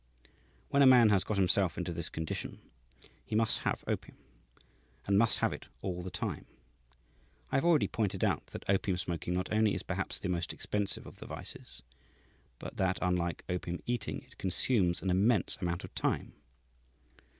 When 0.71 0.81
a 0.81 0.87
man 0.87 1.09
has 1.09 1.23
got 1.23 1.37
himself 1.37 1.77
into 1.77 1.93
this 1.93 2.09
condition, 2.09 2.59
he 3.23 3.35
must 3.35 3.59
have 3.59 3.83
opium, 3.85 4.17
and 5.05 5.15
must 5.15 5.37
have 5.45 5.53
it 5.53 5.67
all 5.83 6.01
the 6.01 6.09
time. 6.09 6.47
I 7.51 7.57
have 7.57 7.65
already 7.65 7.87
pointed 7.87 8.23
out 8.23 8.47
that 8.47 8.67
opium 8.67 8.97
smoking 8.97 9.35
not 9.35 9.53
only 9.53 9.75
is 9.75 9.83
perhaps 9.83 10.17
the 10.17 10.27
most 10.27 10.53
expensive 10.53 11.05
of 11.05 11.17
the 11.19 11.27
vices, 11.27 11.83
but 12.57 12.77
that, 12.77 12.97
unlike 12.99 13.43
opium 13.47 13.83
eating, 13.85 14.23
it 14.23 14.39
consumes 14.39 15.03
an 15.03 15.11
immense 15.11 15.59
amount 15.61 15.83
of 15.83 15.93
time. 15.93 16.33